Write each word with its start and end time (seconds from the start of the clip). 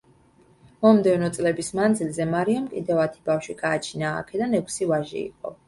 მომდევნო 0.85 1.29
წლების 1.35 1.69
მანძილზე, 1.81 2.27
მარიამ 2.33 2.67
კიდევ 2.73 3.03
ათი 3.05 3.23
ბავშვი 3.29 3.57
გააჩინა, 3.63 4.17
აქედან 4.25 4.59
ექვსი 4.63 4.93
ვაჟი 4.95 5.19
იყო. 5.25 5.57